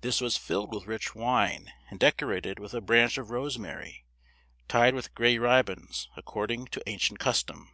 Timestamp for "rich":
0.88-1.14